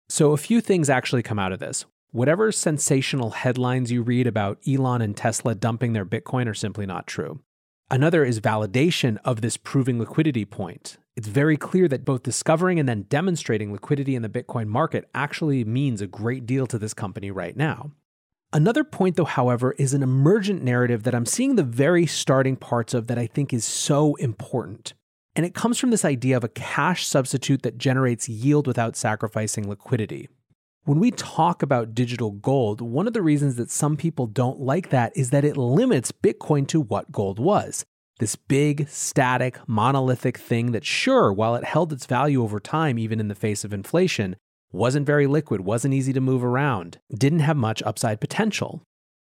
So, 0.09 0.33
a 0.33 0.37
few 0.37 0.59
things 0.59 0.89
actually 0.89 1.23
come 1.23 1.39
out 1.39 1.53
of 1.53 1.59
this. 1.59 1.85
Whatever 2.13 2.51
sensational 2.51 3.29
headlines 3.29 3.89
you 3.89 4.01
read 4.01 4.27
about 4.27 4.59
Elon 4.67 5.01
and 5.01 5.15
Tesla 5.15 5.55
dumping 5.55 5.93
their 5.93 6.05
Bitcoin 6.05 6.45
are 6.45 6.53
simply 6.53 6.85
not 6.85 7.07
true. 7.07 7.39
Another 7.89 8.25
is 8.25 8.41
validation 8.41 9.17
of 9.23 9.39
this 9.39 9.55
proving 9.55 9.97
liquidity 9.97 10.43
point. 10.43 10.97
It's 11.15 11.29
very 11.29 11.55
clear 11.55 11.87
that 11.87 12.03
both 12.03 12.23
discovering 12.23 12.81
and 12.81 12.89
then 12.89 13.03
demonstrating 13.03 13.71
liquidity 13.71 14.13
in 14.13 14.23
the 14.23 14.29
Bitcoin 14.29 14.67
market 14.67 15.09
actually 15.15 15.63
means 15.63 16.01
a 16.01 16.07
great 16.07 16.45
deal 16.45 16.67
to 16.67 16.77
this 16.77 16.93
company 16.93 17.31
right 17.31 17.55
now. 17.55 17.91
Another 18.51 18.83
point, 18.83 19.15
though, 19.15 19.23
however, 19.23 19.73
is 19.77 19.93
an 19.93 20.03
emergent 20.03 20.61
narrative 20.63 21.03
that 21.03 21.15
I'm 21.15 21.25
seeing 21.25 21.55
the 21.55 21.63
very 21.63 22.05
starting 22.05 22.57
parts 22.57 22.93
of 22.93 23.07
that 23.07 23.17
I 23.17 23.27
think 23.27 23.53
is 23.53 23.63
so 23.63 24.15
important. 24.15 24.95
And 25.33 25.45
it 25.45 25.55
comes 25.55 25.77
from 25.77 25.91
this 25.91 26.03
idea 26.03 26.35
of 26.35 26.43
a 26.43 26.49
cash 26.49 27.07
substitute 27.07 27.61
that 27.61 27.77
generates 27.77 28.27
yield 28.27 28.67
without 28.67 28.97
sacrificing 28.97 29.69
liquidity. 29.69 30.27
When 30.85 30.99
we 30.99 31.11
talk 31.11 31.61
about 31.61 31.93
digital 31.93 32.31
gold, 32.31 32.81
one 32.81 33.05
of 33.05 33.13
the 33.13 33.21
reasons 33.21 33.55
that 33.57 33.69
some 33.69 33.95
people 33.95 34.25
don't 34.25 34.59
like 34.59 34.89
that 34.89 35.15
is 35.15 35.29
that 35.29 35.45
it 35.45 35.55
limits 35.55 36.11
Bitcoin 36.11 36.67
to 36.69 36.81
what 36.81 37.11
gold 37.11 37.37
was. 37.37 37.85
This 38.17 38.35
big, 38.35 38.89
static, 38.89 39.59
monolithic 39.67 40.39
thing 40.39 40.71
that, 40.71 40.83
sure, 40.83 41.31
while 41.31 41.53
it 41.53 41.65
held 41.65 41.93
its 41.93 42.07
value 42.07 42.41
over 42.41 42.59
time, 42.59 42.97
even 42.97 43.19
in 43.19 43.27
the 43.27 43.35
face 43.35 43.63
of 43.63 43.73
inflation, 43.73 44.35
wasn't 44.71 45.05
very 45.05 45.27
liquid, 45.27 45.61
wasn't 45.61 45.93
easy 45.93 46.13
to 46.13 46.19
move 46.19 46.43
around, 46.43 46.97
didn't 47.15 47.41
have 47.41 47.57
much 47.57 47.83
upside 47.83 48.19
potential. 48.19 48.81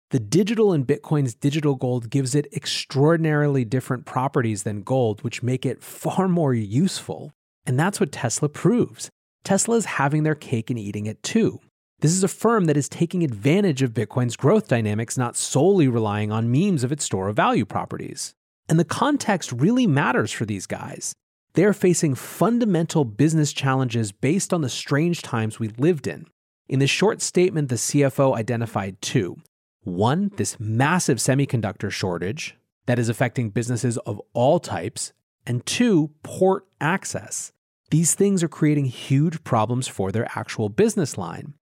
The 0.10 0.20
digital 0.20 0.74
in 0.74 0.84
Bitcoin's 0.84 1.34
digital 1.34 1.76
gold 1.76 2.10
gives 2.10 2.36
it 2.36 2.54
extraordinarily 2.54 3.64
different 3.64 4.06
properties 4.06 4.64
than 4.64 4.84
gold, 4.84 5.24
which 5.24 5.44
make 5.44 5.66
it 5.66 5.82
far 5.82 6.28
more 6.28 6.54
useful. 6.54 7.32
And 7.66 7.80
that's 7.80 8.02
what 8.02 8.12
Tesla 8.12 8.50
proves. 8.50 9.10
Tesla 9.48 9.78
is 9.78 9.86
having 9.86 10.24
their 10.24 10.36
cake 10.36 10.70
and 10.70 10.78
eating 10.78 11.06
it 11.06 11.24
too. 11.24 11.62
This 12.02 12.12
is 12.12 12.22
a 12.22 12.28
firm 12.28 12.66
that 12.66 12.76
is 12.76 12.90
taking 12.90 13.24
advantage 13.24 13.82
of 13.82 13.94
Bitcoin's 13.94 14.36
growth 14.36 14.68
dynamics, 14.68 15.18
not 15.18 15.38
solely 15.38 15.88
relying 15.88 16.34
on 16.34 16.52
memes 16.52 16.84
of 16.84 16.92
its 16.92 17.06
store 17.06 17.30
of 17.30 17.38
value 17.38 17.64
properties. 17.64 18.34
And 18.68 18.78
the 18.78 18.84
context 18.84 19.54
really 19.54 19.88
matters 19.88 20.34
for 20.34 20.46
these 20.46 20.66
guys. 20.66 21.14
They 21.54 21.64
are 21.64 21.72
facing 21.72 22.16
fundamental 22.16 23.06
business 23.06 23.54
challenges 23.54 24.12
based 24.12 24.54
on 24.54 24.60
the 24.60 24.70
strange 24.70 25.22
times 25.22 25.60
we 25.60 25.70
lived 25.70 26.08
in. 26.08 26.26
In 26.68 26.80
this 26.80 26.90
short 26.90 27.22
statement, 27.22 27.70
the 27.70 27.76
CFO 27.76 28.36
identified 28.36 29.02
two. 29.02 29.38
One, 29.86 30.30
this 30.36 30.60
massive 30.60 31.20
semiconductor 31.20 31.90
shortage 31.90 32.58
that 32.86 33.00
is 33.00 33.08
affecting 33.08 33.52
businesses 33.52 33.98
of 34.00 34.22
all 34.34 34.60
types, 34.60 35.14
and 35.46 35.66
two, 35.66 36.12
port 36.22 36.68
access. 36.82 37.54
These 37.90 38.16
things 38.16 38.44
are 38.44 38.50
creating 38.50 38.86
huge 38.86 39.44
problems 39.46 39.88
for 39.88 40.12
their 40.12 40.28
actual 40.36 40.68
business 40.68 41.18
line. 41.18 41.54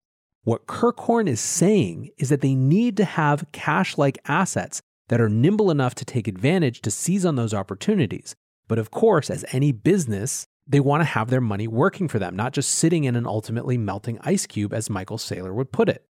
What 0.43 0.65
Kirkhorn 0.65 1.27
is 1.27 1.39
saying 1.39 2.09
is 2.17 2.29
that 2.29 2.41
they 2.41 2.55
need 2.55 2.97
to 2.97 3.05
have 3.05 3.45
cash 3.51 3.97
like 3.97 4.17
assets 4.27 4.81
that 5.09 5.21
are 5.21 5.29
nimble 5.29 5.69
enough 5.69 5.93
to 5.95 6.05
take 6.05 6.27
advantage 6.27 6.81
to 6.81 6.91
seize 6.91 7.25
on 7.25 7.35
those 7.35 7.53
opportunities. 7.53 8.35
But 8.67 8.79
of 8.79 8.89
course, 8.89 9.29
as 9.29 9.45
any 9.51 9.71
business, 9.71 10.47
they 10.67 10.79
want 10.79 11.01
to 11.01 11.05
have 11.05 11.29
their 11.29 11.41
money 11.41 11.67
working 11.67 12.07
for 12.07 12.17
them, 12.17 12.35
not 12.35 12.53
just 12.53 12.71
sitting 12.71 13.03
in 13.03 13.15
an 13.15 13.27
ultimately 13.27 13.77
melting 13.77 14.17
ice 14.21 14.47
cube, 14.47 14.73
as 14.73 14.89
Michael 14.89 15.19
Saylor 15.19 15.53
would 15.53 15.71
put 15.71 15.89
it. 15.89 16.05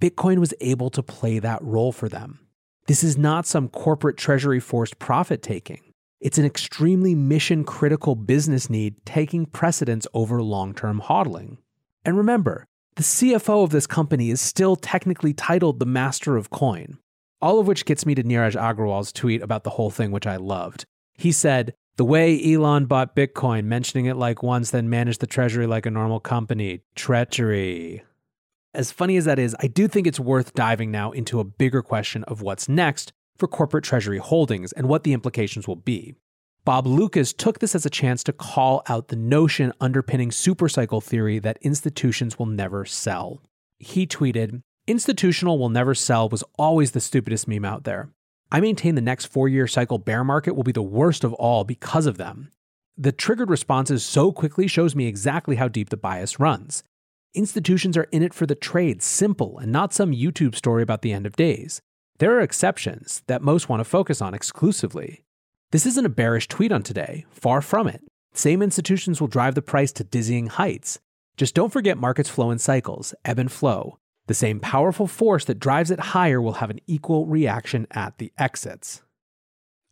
Bitcoin 0.00 0.38
was 0.38 0.54
able 0.60 0.88
to 0.88 1.02
play 1.02 1.38
that 1.38 1.62
role 1.62 1.92
for 1.92 2.08
them. 2.08 2.40
This 2.86 3.04
is 3.04 3.18
not 3.18 3.46
some 3.46 3.68
corporate 3.68 4.16
treasury 4.16 4.60
forced 4.60 4.98
profit 4.98 5.42
taking. 5.42 5.91
It's 6.22 6.38
an 6.38 6.44
extremely 6.44 7.16
mission 7.16 7.64
critical 7.64 8.14
business 8.14 8.70
need 8.70 8.94
taking 9.04 9.44
precedence 9.44 10.06
over 10.14 10.40
long 10.40 10.72
term 10.72 11.00
hodling. 11.00 11.56
And 12.04 12.16
remember, 12.16 12.64
the 12.94 13.02
CFO 13.02 13.64
of 13.64 13.70
this 13.70 13.88
company 13.88 14.30
is 14.30 14.40
still 14.40 14.76
technically 14.76 15.34
titled 15.34 15.80
the 15.80 15.86
Master 15.86 16.36
of 16.36 16.48
Coin. 16.48 16.98
All 17.40 17.58
of 17.58 17.66
which 17.66 17.84
gets 17.84 18.06
me 18.06 18.14
to 18.14 18.22
Neeraj 18.22 18.54
Agrawal's 18.54 19.10
tweet 19.10 19.42
about 19.42 19.64
the 19.64 19.70
whole 19.70 19.90
thing, 19.90 20.12
which 20.12 20.28
I 20.28 20.36
loved. 20.36 20.84
He 21.14 21.32
said, 21.32 21.74
The 21.96 22.04
way 22.04 22.40
Elon 22.40 22.86
bought 22.86 23.16
Bitcoin, 23.16 23.64
mentioning 23.64 24.06
it 24.06 24.16
like 24.16 24.44
once, 24.44 24.70
then 24.70 24.88
managed 24.88 25.18
the 25.18 25.26
treasury 25.26 25.66
like 25.66 25.86
a 25.86 25.90
normal 25.90 26.20
company. 26.20 26.82
Treachery. 26.94 28.04
As 28.72 28.92
funny 28.92 29.16
as 29.16 29.24
that 29.24 29.40
is, 29.40 29.56
I 29.58 29.66
do 29.66 29.88
think 29.88 30.06
it's 30.06 30.20
worth 30.20 30.54
diving 30.54 30.92
now 30.92 31.10
into 31.10 31.40
a 31.40 31.44
bigger 31.44 31.82
question 31.82 32.22
of 32.24 32.42
what's 32.42 32.68
next 32.68 33.12
for 33.42 33.48
corporate 33.48 33.82
treasury 33.82 34.18
holdings 34.18 34.70
and 34.70 34.88
what 34.88 35.02
the 35.02 35.12
implications 35.12 35.66
will 35.66 35.74
be. 35.74 36.14
Bob 36.64 36.86
Loukas 36.86 37.36
took 37.36 37.58
this 37.58 37.74
as 37.74 37.84
a 37.84 37.90
chance 37.90 38.22
to 38.22 38.32
call 38.32 38.84
out 38.88 39.08
the 39.08 39.16
notion 39.16 39.72
underpinning 39.80 40.30
supercycle 40.30 41.02
theory 41.02 41.40
that 41.40 41.58
institutions 41.60 42.38
will 42.38 42.46
never 42.46 42.84
sell. 42.84 43.42
He 43.80 44.06
tweeted, 44.06 44.62
Institutional 44.86 45.58
will 45.58 45.70
never 45.70 45.92
sell 45.92 46.28
was 46.28 46.44
always 46.56 46.92
the 46.92 47.00
stupidest 47.00 47.48
meme 47.48 47.64
out 47.64 47.82
there. 47.82 48.10
I 48.52 48.60
maintain 48.60 48.94
the 48.94 49.00
next 49.00 49.26
four 49.26 49.48
year 49.48 49.66
cycle 49.66 49.98
bear 49.98 50.22
market 50.22 50.54
will 50.54 50.62
be 50.62 50.70
the 50.70 50.80
worst 50.80 51.24
of 51.24 51.32
all 51.32 51.64
because 51.64 52.06
of 52.06 52.18
them. 52.18 52.52
The 52.96 53.10
triggered 53.10 53.50
responses 53.50 54.04
so 54.04 54.30
quickly 54.30 54.68
shows 54.68 54.94
me 54.94 55.08
exactly 55.08 55.56
how 55.56 55.66
deep 55.66 55.90
the 55.90 55.96
bias 55.96 56.38
runs. 56.38 56.84
Institutions 57.34 57.96
are 57.96 58.06
in 58.12 58.22
it 58.22 58.34
for 58.34 58.46
the 58.46 58.54
trade, 58.54 59.02
simple, 59.02 59.58
and 59.58 59.72
not 59.72 59.92
some 59.92 60.12
YouTube 60.12 60.54
story 60.54 60.84
about 60.84 61.02
the 61.02 61.12
end 61.12 61.26
of 61.26 61.34
days. 61.34 61.82
There 62.22 62.36
are 62.36 62.40
exceptions 62.40 63.24
that 63.26 63.42
most 63.42 63.68
want 63.68 63.80
to 63.80 63.84
focus 63.84 64.22
on 64.22 64.32
exclusively. 64.32 65.24
This 65.72 65.86
isn't 65.86 66.06
a 66.06 66.08
bearish 66.08 66.46
tweet 66.46 66.70
on 66.70 66.84
today, 66.84 67.26
far 67.30 67.60
from 67.60 67.88
it. 67.88 68.00
Same 68.32 68.62
institutions 68.62 69.20
will 69.20 69.26
drive 69.26 69.56
the 69.56 69.60
price 69.60 69.90
to 69.94 70.04
dizzying 70.04 70.46
heights. 70.46 71.00
Just 71.36 71.56
don't 71.56 71.72
forget 71.72 71.98
markets 71.98 72.28
flow 72.28 72.52
in 72.52 72.60
cycles, 72.60 73.12
ebb 73.24 73.40
and 73.40 73.50
flow. 73.50 73.98
The 74.28 74.34
same 74.34 74.60
powerful 74.60 75.08
force 75.08 75.44
that 75.46 75.58
drives 75.58 75.90
it 75.90 75.98
higher 75.98 76.40
will 76.40 76.60
have 76.62 76.70
an 76.70 76.78
equal 76.86 77.26
reaction 77.26 77.88
at 77.90 78.18
the 78.18 78.32
exits. 78.38 79.02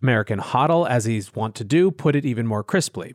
American 0.00 0.38
HODL, 0.38 0.88
as 0.88 1.06
he's 1.06 1.34
wont 1.34 1.56
to 1.56 1.64
do, 1.64 1.90
put 1.90 2.14
it 2.14 2.24
even 2.24 2.46
more 2.46 2.62
crisply. 2.62 3.12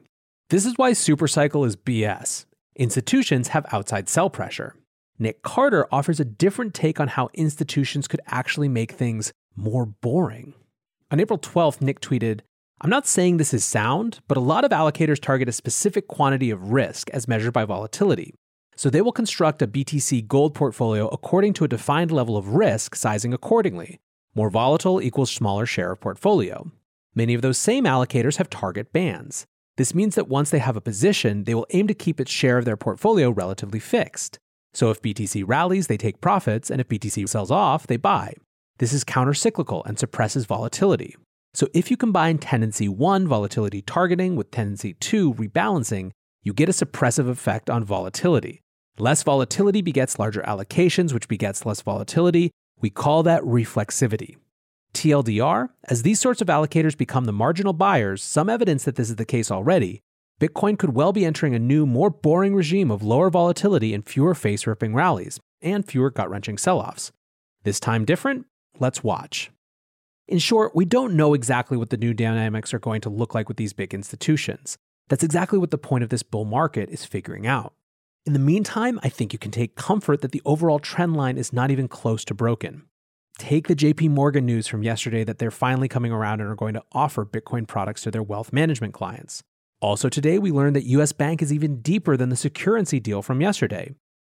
This 0.49 0.65
is 0.65 0.73
why 0.75 0.91
supercycle 0.91 1.65
is 1.65 1.77
BS. 1.77 2.47
Institutions 2.75 3.47
have 3.47 3.65
outside 3.71 4.09
sell 4.09 4.29
pressure. 4.29 4.75
Nick 5.17 5.43
Carter 5.43 5.87
offers 5.91 6.19
a 6.19 6.25
different 6.25 6.73
take 6.73 6.99
on 6.99 7.07
how 7.07 7.29
institutions 7.33 8.07
could 8.07 8.19
actually 8.27 8.67
make 8.67 8.91
things 8.91 9.31
more 9.55 9.85
boring. 9.85 10.53
On 11.09 11.21
April 11.21 11.39
12th, 11.39 11.81
Nick 11.81 12.01
tweeted, 12.01 12.41
I'm 12.81 12.89
not 12.89 13.07
saying 13.07 13.37
this 13.37 13.53
is 13.53 13.63
sound, 13.63 14.19
but 14.27 14.37
a 14.37 14.41
lot 14.41 14.65
of 14.65 14.71
allocators 14.71 15.21
target 15.21 15.47
a 15.47 15.53
specific 15.53 16.09
quantity 16.09 16.51
of 16.51 16.73
risk 16.73 17.09
as 17.11 17.27
measured 17.27 17.53
by 17.53 17.63
volatility. 17.63 18.33
So 18.75 18.89
they 18.89 19.01
will 19.01 19.13
construct 19.13 19.61
a 19.61 19.67
BTC 19.67 20.27
gold 20.27 20.53
portfolio 20.53 21.07
according 21.07 21.53
to 21.53 21.63
a 21.63 21.69
defined 21.69 22.11
level 22.11 22.35
of 22.35 22.49
risk, 22.49 22.93
sizing 22.95 23.33
accordingly. 23.33 23.99
More 24.35 24.49
volatile 24.49 25.01
equals 25.01 25.31
smaller 25.31 25.65
share 25.65 25.93
of 25.93 26.01
portfolio. 26.01 26.69
Many 27.15 27.33
of 27.33 27.41
those 27.41 27.57
same 27.57 27.85
allocators 27.85 28.35
have 28.35 28.49
target 28.49 28.91
bands. 28.91 29.45
This 29.77 29.95
means 29.95 30.15
that 30.15 30.27
once 30.27 30.49
they 30.49 30.59
have 30.59 30.75
a 30.75 30.81
position, 30.81 31.45
they 31.45 31.55
will 31.55 31.67
aim 31.69 31.87
to 31.87 31.93
keep 31.93 32.19
its 32.19 32.31
share 32.31 32.57
of 32.57 32.65
their 32.65 32.75
portfolio 32.75 33.29
relatively 33.29 33.79
fixed. 33.79 34.39
So 34.75 34.91
if 34.91 35.01
BTC 35.01 35.45
rallies, 35.47 35.87
they 35.87 35.95
take 35.95 36.19
profits, 36.19 36.69
and 36.69 36.81
if 36.81 36.89
BTC 36.89 37.29
sells 37.29 37.49
off, 37.49 37.87
they 37.87 37.95
buy. 37.95 38.33
This 38.77 38.91
is 38.91 39.05
countercyclical 39.05 39.85
and 39.85 39.97
suppresses 39.97 40.45
volatility. 40.45 41.15
So 41.53 41.69
if 41.73 41.89
you 41.89 41.95
combine 41.95 42.39
tendency 42.39 42.89
1 42.89 43.25
volatility 43.25 43.81
targeting 43.81 44.35
with 44.35 44.51
tendency 44.51 44.95
2 44.95 45.35
rebalancing, 45.35 46.11
you 46.43 46.53
get 46.53 46.67
a 46.67 46.73
suppressive 46.73 47.29
effect 47.29 47.69
on 47.69 47.85
volatility. 47.85 48.59
Less 48.97 49.23
volatility 49.23 49.81
begets 49.81 50.19
larger 50.19 50.41
allocations, 50.41 51.13
which 51.13 51.29
begets 51.29 51.65
less 51.65 51.81
volatility. 51.81 52.51
We 52.81 52.89
call 52.89 53.23
that 53.23 53.43
reflexivity. 53.43 54.35
TLDR, 54.93 55.69
as 55.85 56.03
these 56.03 56.19
sorts 56.19 56.41
of 56.41 56.47
allocators 56.47 56.97
become 56.97 57.25
the 57.25 57.33
marginal 57.33 57.73
buyers, 57.73 58.21
some 58.21 58.49
evidence 58.49 58.83
that 58.83 58.95
this 58.95 59.09
is 59.09 59.15
the 59.15 59.25
case 59.25 59.49
already, 59.49 60.01
Bitcoin 60.39 60.77
could 60.77 60.93
well 60.93 61.13
be 61.13 61.23
entering 61.23 61.55
a 61.55 61.59
new, 61.59 61.85
more 61.85 62.09
boring 62.09 62.55
regime 62.55 62.91
of 62.91 63.01
lower 63.01 63.29
volatility 63.29 63.93
and 63.93 64.05
fewer 64.05 64.35
face 64.35 64.67
ripping 64.67 64.93
rallies, 64.93 65.39
and 65.61 65.87
fewer 65.87 66.09
gut 66.09 66.29
wrenching 66.29 66.57
sell 66.57 66.79
offs. 66.79 67.13
This 67.63 67.79
time 67.79 68.03
different? 68.03 68.45
Let's 68.77 69.01
watch. 69.01 69.49
In 70.27 70.39
short, 70.39 70.75
we 70.75 70.83
don't 70.83 71.15
know 71.15 71.33
exactly 71.33 71.77
what 71.77 71.89
the 71.89 71.97
new 71.97 72.13
dynamics 72.13 72.73
are 72.73 72.79
going 72.79 72.99
to 73.01 73.09
look 73.09 73.33
like 73.33 73.47
with 73.47 73.55
these 73.55 73.71
big 73.71 73.93
institutions. 73.93 74.77
That's 75.07 75.23
exactly 75.23 75.57
what 75.57 75.71
the 75.71 75.77
point 75.77 76.03
of 76.03 76.09
this 76.09 76.23
bull 76.23 76.45
market 76.45 76.89
is 76.89 77.05
figuring 77.05 77.47
out. 77.47 77.73
In 78.25 78.33
the 78.33 78.39
meantime, 78.39 78.99
I 79.03 79.09
think 79.09 79.31
you 79.31 79.39
can 79.39 79.51
take 79.51 79.75
comfort 79.75 80.21
that 80.21 80.33
the 80.33 80.41
overall 80.43 80.79
trend 80.79 81.15
line 81.15 81.37
is 81.37 81.53
not 81.53 81.71
even 81.71 81.87
close 81.87 82.25
to 82.25 82.33
broken. 82.33 82.83
Take 83.37 83.67
the 83.67 83.75
JP 83.75 84.09
Morgan 84.09 84.45
news 84.45 84.67
from 84.67 84.83
yesterday 84.83 85.23
that 85.23 85.37
they're 85.37 85.51
finally 85.51 85.87
coming 85.87 86.11
around 86.11 86.41
and 86.41 86.49
are 86.49 86.55
going 86.55 86.73
to 86.73 86.83
offer 86.91 87.25
Bitcoin 87.25 87.67
products 87.67 88.01
to 88.01 88.11
their 88.11 88.23
wealth 88.23 88.51
management 88.51 88.93
clients. 88.93 89.43
Also, 89.81 90.09
today 90.09 90.39
we 90.39 90.51
learned 90.51 90.75
that 90.75 90.85
US 90.85 91.11
Bank 91.11 91.41
is 91.41 91.51
even 91.51 91.81
deeper 91.81 92.15
than 92.15 92.29
the 92.29 92.35
Securrency 92.35 93.01
deal 93.01 93.21
from 93.21 93.41
yesterday. 93.41 93.93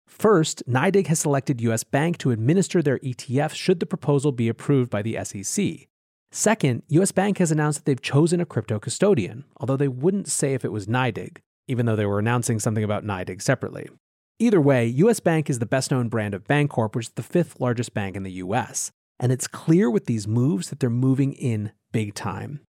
First, 0.06 0.62
NYDIG 0.68 1.06
has 1.06 1.20
selected 1.20 1.60
US 1.60 1.84
Bank 1.84 2.18
to 2.18 2.30
administer 2.30 2.82
their 2.82 2.98
ETF 2.98 3.52
should 3.52 3.80
the 3.80 3.86
proposal 3.86 4.32
be 4.32 4.48
approved 4.48 4.90
by 4.90 5.02
the 5.02 5.18
SEC. 5.22 5.88
Second, 6.32 6.82
US 6.88 7.12
Bank 7.12 7.38
has 7.38 7.50
announced 7.52 7.78
that 7.78 7.84
they've 7.84 8.02
chosen 8.02 8.40
a 8.40 8.46
crypto 8.46 8.78
custodian, 8.78 9.44
although 9.58 9.76
they 9.76 9.88
wouldn't 9.88 10.28
say 10.28 10.54
if 10.54 10.64
it 10.64 10.72
was 10.72 10.86
NYDIG, 10.86 11.38
even 11.68 11.86
though 11.86 11.96
they 11.96 12.06
were 12.06 12.18
announcing 12.18 12.58
something 12.58 12.84
about 12.84 13.04
NYDIG 13.04 13.40
separately. 13.40 13.88
Either 14.38 14.60
way, 14.60 14.86
US 14.86 15.20
Bank 15.20 15.48
is 15.50 15.58
the 15.58 15.66
best 15.66 15.90
known 15.90 16.08
brand 16.08 16.34
of 16.34 16.44
Bancorp, 16.44 16.94
which 16.94 17.06
is 17.06 17.12
the 17.12 17.22
fifth 17.22 17.60
largest 17.60 17.94
bank 17.94 18.16
in 18.16 18.22
the 18.22 18.32
US. 18.32 18.92
And 19.18 19.32
it's 19.32 19.48
clear 19.48 19.90
with 19.90 20.06
these 20.06 20.28
moves 20.28 20.70
that 20.70 20.80
they're 20.80 20.90
moving 20.90 21.32
in 21.32 21.72
big 21.92 22.14
time. 22.14 22.60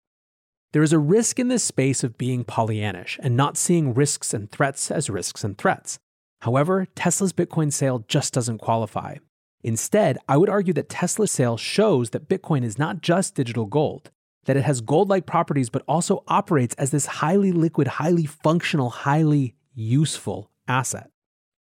There 0.72 0.84
is 0.84 0.94
a 0.94 1.00
risk 1.00 1.40
in 1.40 1.48
this 1.48 1.64
space 1.64 2.04
of 2.04 2.18
being 2.18 2.46
Pollyannish 2.46 3.18
and 3.24 3.36
not 3.36 3.58
seeing 3.58 3.96
risks 3.96 4.36
and 4.36 4.52
threats 4.52 4.92
as 4.92 5.10
risks 5.10 5.44
and 5.44 5.58
threats. 5.58 5.98
However, 6.42 6.86
Tesla's 6.94 7.34
Bitcoin 7.34 7.74
sale 7.74 8.06
just 8.08 8.34
doesn't 8.34 8.60
qualify. 8.60 9.16
Instead, 9.64 10.20
I 10.28 10.38
would 10.38 10.48
argue 10.48 10.74
that 10.74 10.88
Tesla's 10.88 11.32
sale 11.32 11.58
shows 11.58 12.12
that 12.12 12.30
Bitcoin 12.30 12.64
is 12.64 12.78
not 12.78 13.02
just 13.02 13.34
digital 13.34 13.66
gold, 13.66 14.12
that 14.46 14.58
it 14.58 14.64
has 14.64 14.82
gold 14.82 15.10
like 15.10 15.26
properties, 15.26 15.72
but 15.72 15.84
also 15.88 16.24
operates 16.28 16.76
as 16.76 16.92
this 16.92 17.08
highly 17.08 17.52
liquid, 17.52 17.88
highly 17.88 18.28
functional, 18.28 18.92
highly 18.92 19.56
useful 19.74 20.52
asset. 20.68 21.10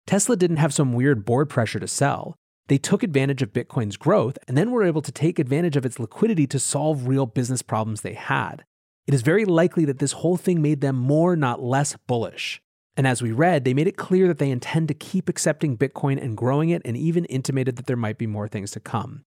Tesla 0.07 0.35
didn't 0.35 0.57
have 0.57 0.73
some 0.73 0.95
weird 0.95 1.27
board 1.27 1.51
pressure 1.51 1.79
to 1.79 1.87
sell. 1.87 2.37
They 2.69 2.79
took 2.79 3.03
advantage 3.03 3.43
of 3.43 3.53
Bitcoin's 3.53 3.99
growth 3.99 4.39
and 4.49 4.57
then 4.57 4.71
were 4.71 4.85
able 4.85 5.03
to 5.03 5.13
take 5.13 5.39
advantage 5.39 5.77
of 5.77 5.85
its 5.85 6.01
liquidity 6.01 6.47
to 6.47 6.59
solve 6.59 7.07
real 7.07 7.27
business 7.27 7.61
problems 7.61 8.01
they 8.01 8.15
had. 8.15 8.65
It 9.07 9.13
is 9.13 9.23
very 9.23 9.45
likely 9.45 9.85
that 9.85 9.99
this 9.99 10.13
whole 10.13 10.37
thing 10.37 10.63
made 10.63 10.81
them 10.81 10.97
more, 10.97 11.37
not 11.37 11.63
less 11.63 11.97
bullish. 12.07 12.63
And 12.97 13.07
as 13.07 13.21
we 13.21 13.33
read, 13.33 13.65
they 13.65 13.75
made 13.75 13.87
it 13.87 13.97
clear 13.97 14.29
that 14.29 14.39
they 14.39 14.51
intend 14.51 14.89
to 14.89 14.95
keep 14.95 15.29
accepting 15.29 15.77
Bitcoin 15.77 16.23
and 16.23 16.37
growing 16.37 16.71
it, 16.71 16.81
and 16.85 16.97
even 16.97 17.25
intimated 17.27 17.77
that 17.77 17.87
there 17.87 17.97
might 17.97 18.19
be 18.19 18.27
more 18.27 18.49
things 18.49 18.71
to 18.71 18.81
come. 18.81 19.25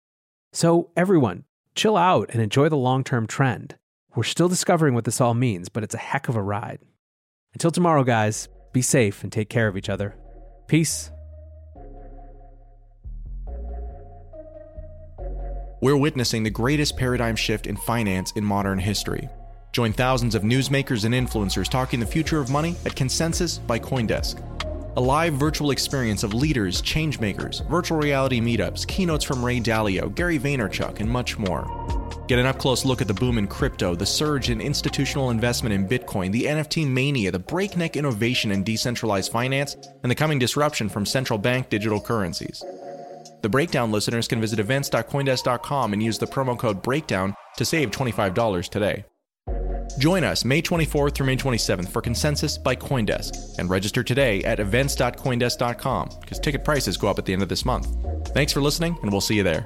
So, 0.54 0.92
everyone, 0.96 1.44
chill 1.74 1.98
out 1.98 2.30
and 2.32 2.42
enjoy 2.42 2.70
the 2.70 2.78
long 2.78 3.04
term 3.04 3.28
trend. 3.28 3.76
We're 4.16 4.24
still 4.24 4.48
discovering 4.48 4.94
what 4.94 5.04
this 5.04 5.20
all 5.20 5.34
means, 5.34 5.68
but 5.68 5.84
it's 5.84 5.96
a 5.96 6.00
heck 6.00 6.30
of 6.30 6.38
a 6.38 6.42
ride. 6.42 6.80
Until 7.54 7.72
tomorrow, 7.72 8.04
guys, 8.04 8.48
be 8.72 8.82
safe 8.82 9.24
and 9.24 9.32
take 9.32 9.50
care 9.50 9.68
of 9.68 9.76
each 9.76 9.90
other. 9.90 10.16
Peace. 10.68 11.12
We're 15.82 15.98
witnessing 15.98 16.44
the 16.44 16.50
greatest 16.50 16.98
paradigm 16.98 17.36
shift 17.36 17.68
in 17.68 17.76
finance 17.76 18.32
in 18.36 18.46
modern 18.46 18.80
history. 18.80 19.28
Join 19.76 19.92
thousands 19.92 20.36
of 20.36 20.44
newsmakers 20.44 21.04
and 21.04 21.14
influencers 21.14 21.68
talking 21.68 22.00
the 22.00 22.06
future 22.06 22.40
of 22.40 22.50
money 22.50 22.78
at 22.86 22.96
Consensus 22.96 23.58
by 23.58 23.78
Coindesk. 23.78 24.42
A 24.96 25.02
live 25.02 25.34
virtual 25.34 25.72
experience 25.72 26.24
of 26.24 26.34
leaders, 26.34 26.82
changemakers, 26.82 27.68
virtual 27.70 27.98
reality 27.98 28.40
meetups, 28.40 28.88
keynotes 28.88 29.26
from 29.26 29.44
Ray 29.44 29.60
Dalio, 29.60 30.16
Gary 30.16 30.40
Vaynerchuk, 30.40 31.02
and 31.02 31.12
much 31.12 31.38
more. 31.38 31.68
Get 32.30 32.40
an 32.40 32.46
up 32.46 32.58
close 32.58 32.86
look 32.86 33.02
at 33.02 33.10
the 33.10 33.14
boom 33.14 33.38
in 33.38 33.48
crypto, 33.48 33.96
the 33.96 34.06
surge 34.06 34.50
in 34.50 34.62
institutional 34.62 35.30
investment 35.30 35.74
in 35.76 35.90
Bitcoin, 35.90 36.32
the 36.32 36.46
NFT 36.46 36.88
mania, 36.88 37.30
the 37.30 37.40
breakneck 37.40 37.98
innovation 37.98 38.54
in 38.54 38.64
decentralized 38.64 39.30
finance, 39.30 39.76
and 40.04 40.10
the 40.10 40.16
coming 40.16 40.40
disruption 40.40 40.88
from 40.88 41.06
central 41.06 41.38
bank 41.38 41.68
digital 41.68 42.00
currencies. 42.00 42.64
The 43.42 43.50
Breakdown 43.50 43.92
listeners 43.92 44.30
can 44.30 44.40
visit 44.40 44.58
events.coindesk.com 44.58 45.92
and 45.92 46.02
use 46.02 46.18
the 46.18 46.28
promo 46.28 46.58
code 46.58 46.82
BREAKDOWN 46.82 47.36
to 47.58 47.66
save 47.66 47.92
$25 47.92 48.70
today. 48.70 49.04
Join 49.98 50.24
us 50.24 50.44
May 50.44 50.62
24th 50.62 51.16
through 51.16 51.26
May 51.26 51.38
27th 51.38 51.90
for 51.90 52.02
Consensus 52.02 52.58
by 52.58 52.76
Coindesk 52.76 53.58
and 53.60 53.70
register 53.70 54.04
today 54.04 54.44
at 54.44 54.60
events.coindesk.com 54.60 56.10
because 56.22 56.40
ticket 56.40 56.64
prices 56.64 56.98
go 56.98 57.08
up 57.08 57.20
at 57.20 57.26
the 57.26 57.34
end 57.34 57.42
of 57.42 57.50
this 57.50 57.66
month. 57.66 57.96
Thanks 58.30 58.52
for 58.52 58.62
listening, 58.62 58.98
and 59.02 59.12
we'll 59.12 59.22
see 59.22 59.36
you 59.36 59.44
there. 59.44 59.66